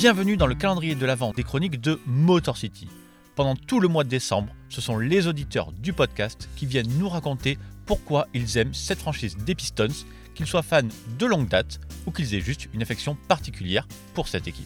Bienvenue 0.00 0.38
dans 0.38 0.46
le 0.46 0.54
calendrier 0.54 0.94
de 0.94 1.04
l'Avent 1.04 1.34
des 1.34 1.42
chroniques 1.42 1.78
de 1.78 2.00
Motor 2.06 2.56
City. 2.56 2.88
Pendant 3.34 3.54
tout 3.54 3.80
le 3.80 3.88
mois 3.88 4.02
de 4.02 4.08
décembre, 4.08 4.50
ce 4.70 4.80
sont 4.80 4.96
les 4.96 5.26
auditeurs 5.26 5.72
du 5.72 5.92
podcast 5.92 6.48
qui 6.56 6.64
viennent 6.64 6.88
nous 6.96 7.10
raconter 7.10 7.58
pourquoi 7.84 8.26
ils 8.32 8.56
aiment 8.56 8.72
cette 8.72 9.00
franchise 9.00 9.36
des 9.36 9.54
Pistons, 9.54 9.92
qu'ils 10.34 10.46
soient 10.46 10.62
fans 10.62 10.88
de 11.18 11.26
longue 11.26 11.48
date 11.48 11.80
ou 12.06 12.12
qu'ils 12.12 12.34
aient 12.34 12.40
juste 12.40 12.70
une 12.72 12.80
affection 12.80 13.14
particulière 13.28 13.86
pour 14.14 14.26
cette 14.26 14.48
équipe. 14.48 14.64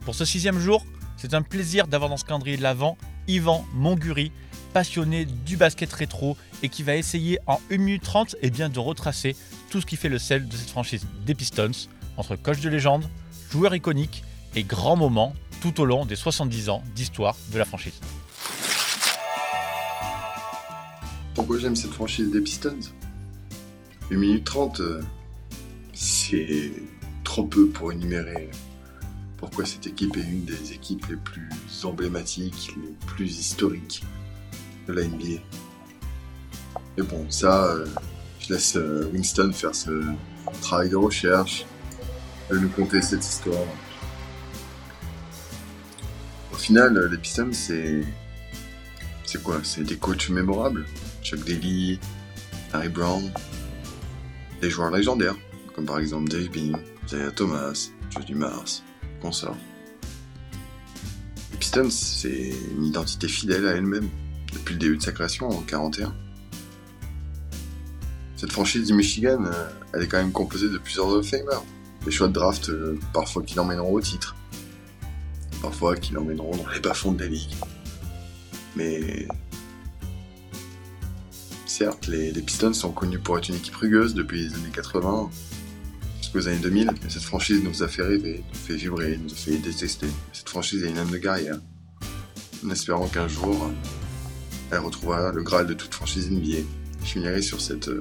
Pour 0.00 0.16
ce 0.16 0.24
sixième 0.24 0.58
jour, 0.58 0.84
c'est 1.16 1.32
un 1.32 1.42
plaisir 1.42 1.86
d'avoir 1.86 2.10
dans 2.10 2.16
ce 2.16 2.24
calendrier 2.24 2.56
de 2.56 2.62
l'Avent 2.62 2.98
Yvan 3.28 3.64
Monguri, 3.74 4.32
passionné 4.72 5.24
du 5.24 5.56
basket 5.56 5.92
rétro 5.92 6.36
et 6.64 6.68
qui 6.68 6.82
va 6.82 6.96
essayer 6.96 7.38
en 7.46 7.60
1 7.70 7.76
minute 7.76 8.02
30 8.02 8.34
et 8.42 8.50
bien, 8.50 8.70
de 8.70 8.80
retracer 8.80 9.36
tout 9.70 9.80
ce 9.80 9.86
qui 9.86 9.94
fait 9.94 10.08
le 10.08 10.18
sel 10.18 10.48
de 10.48 10.56
cette 10.56 10.70
franchise 10.70 11.06
des 11.24 11.36
Pistons, 11.36 11.70
entre 12.16 12.34
coach 12.34 12.60
de 12.60 12.68
légende, 12.68 13.08
joueur 13.52 13.74
iconique 13.74 14.24
et 14.54 14.64
grands 14.64 14.96
moments 14.96 15.34
tout 15.60 15.78
au 15.82 15.84
long 15.84 16.06
des 16.06 16.16
70 16.16 16.70
ans 16.70 16.82
d'histoire 16.94 17.36
de 17.52 17.58
la 17.58 17.66
franchise. 17.66 18.00
Pourquoi 21.34 21.58
j'aime 21.58 21.76
cette 21.76 21.92
franchise 21.92 22.30
des 22.30 22.40
Pistons? 22.40 22.80
1 24.10 24.16
minute 24.16 24.44
30, 24.44 24.80
euh, 24.80 25.02
c'est 25.92 26.72
trop 27.24 27.44
peu 27.44 27.68
pour 27.68 27.92
énumérer 27.92 28.48
pourquoi 29.36 29.66
cette 29.66 29.86
équipe 29.86 30.16
est 30.16 30.20
une 30.20 30.44
des 30.44 30.72
équipes 30.72 31.06
les 31.10 31.16
plus 31.16 31.50
emblématiques, 31.84 32.74
les 32.76 32.94
plus 33.06 33.38
historiques 33.38 34.02
de 34.88 34.94
la 34.94 35.04
NBA. 35.04 35.42
Mais 36.96 37.02
bon, 37.02 37.26
ça, 37.28 37.66
euh, 37.66 37.86
je 38.40 38.54
laisse 38.54 38.76
euh, 38.76 39.10
Winston 39.12 39.52
faire 39.52 39.74
ce 39.74 40.04
travail 40.62 40.88
de 40.88 40.96
recherche, 40.96 41.66
de 42.52 42.58
nous 42.58 42.68
conter 42.68 43.00
cette 43.00 43.24
histoire. 43.24 43.66
Au 46.52 46.56
final, 46.56 47.08
les 47.10 47.18
Pistons, 47.18 47.52
c'est. 47.52 48.02
C'est 49.24 49.42
quoi? 49.42 49.60
C'est 49.62 49.84
des 49.84 49.96
coachs 49.96 50.28
mémorables. 50.28 50.84
Chuck 51.22 51.44
Daly, 51.44 51.98
Harry 52.72 52.90
Brown, 52.90 53.30
des 54.60 54.68
joueurs 54.68 54.90
légendaires, 54.90 55.36
comme 55.74 55.86
par 55.86 55.98
exemple 55.98 56.30
Dave 56.30 56.50
Bean, 56.50 56.78
Isaiah 57.06 57.30
Thomas, 57.30 57.90
Joe 58.10 58.26
Dumars, 58.26 58.82
consorts. 59.22 59.56
Les 61.52 61.58
Pistons, 61.58 61.90
c'est 61.90 62.52
une 62.76 62.84
identité 62.84 63.28
fidèle 63.28 63.66
à 63.66 63.72
elle-même, 63.72 64.08
depuis 64.52 64.74
le 64.74 64.80
début 64.80 64.96
de 64.98 65.02
sa 65.02 65.12
création 65.12 65.48
en 65.48 65.62
41. 65.62 66.14
Cette 68.36 68.52
franchise 68.52 68.88
du 68.88 68.92
Michigan, 68.92 69.44
euh, 69.44 69.68
elle 69.94 70.02
est 70.02 70.08
quand 70.08 70.18
même 70.18 70.32
composée 70.32 70.68
de 70.68 70.76
plusieurs 70.76 71.06
Hall 71.06 71.20
of 71.20 71.26
Famers. 71.26 71.62
Des 72.04 72.10
choix 72.10 72.28
de 72.28 72.32
draft, 72.32 72.68
euh, 72.68 72.98
parfois 73.12 73.42
qui 73.42 73.54
l'emmèneront 73.54 73.92
au 73.92 74.00
titre, 74.00 74.34
parfois 75.60 75.96
qui 75.96 76.12
l'emmèneront 76.12 76.56
dans 76.56 76.68
les 76.68 76.80
bas-fonds 76.80 77.12
de 77.12 77.20
la 77.20 77.28
ligue. 77.28 77.54
Mais 78.76 79.28
certes, 81.66 82.06
les, 82.06 82.32
Pistons 82.32 82.72
sont 82.72 82.92
connus 82.92 83.18
pour 83.18 83.38
être 83.38 83.48
une 83.48 83.56
équipe 83.56 83.76
rugueuse 83.76 84.14
depuis 84.14 84.48
les 84.48 84.54
années 84.54 84.70
80 84.72 85.30
jusqu'aux 86.20 86.48
années 86.48 86.58
2000. 86.58 86.92
Mais 87.02 87.10
cette 87.10 87.22
franchise 87.22 87.62
nous 87.62 87.82
a 87.82 87.88
fait 87.88 88.02
rêver, 88.02 88.44
nous 88.52 88.58
fait 88.58 88.76
vibrer, 88.76 89.18
nous 89.22 89.32
a 89.32 89.36
fait 89.36 89.56
détester. 89.58 90.08
Cette 90.32 90.48
franchise 90.48 90.82
est 90.84 90.90
une 90.90 90.98
âme 90.98 91.10
de 91.10 91.18
guerrière. 91.18 91.58
En 92.64 92.70
espérant 92.70 93.08
qu'un 93.08 93.28
jour, 93.28 93.70
elle 94.70 94.78
retrouvera 94.78 95.32
le 95.32 95.42
graal 95.42 95.66
de 95.66 95.74
toute 95.74 95.94
franchise 95.94 96.30
NBA. 96.30 96.58
Je 97.04 97.08
finirai 97.08 97.42
sur 97.42 97.60
cette 97.60 97.88
euh, 97.88 98.00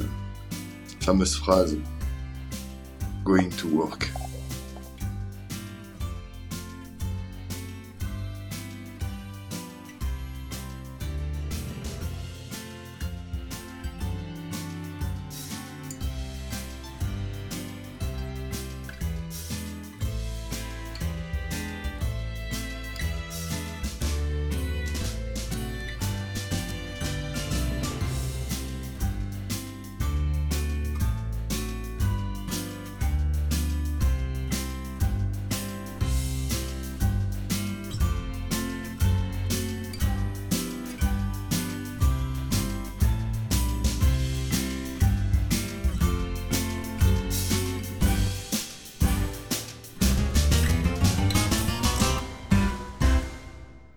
fameuse 1.00 1.36
phrase 1.36 1.76
Going 3.24 3.52
to 3.52 3.68
work. 3.68 4.10